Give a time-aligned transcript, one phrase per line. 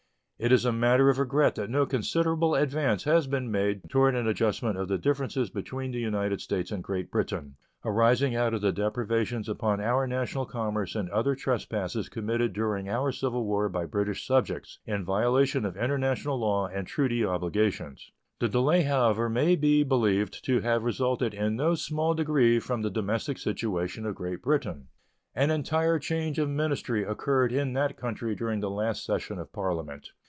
[0.43, 4.25] It is a matter of regret that no considerable advance has been made toward an
[4.27, 8.71] adjustment of the differences between the United States and Great Britain arising out of the
[8.71, 14.25] depredations upon our national commerce and other trespasses committed during our civil war by British
[14.25, 18.09] subjects, in violation of international law and treaty obligations.
[18.39, 22.89] The delay, however, may be believed to have resulted in no small degree from the
[22.89, 24.87] domestic situation of Great Britain.
[25.35, 30.13] An entire change of ministry occurred in that country during the last session of Parliament.